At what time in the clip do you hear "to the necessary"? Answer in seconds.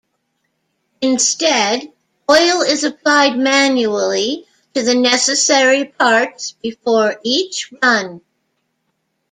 4.73-5.85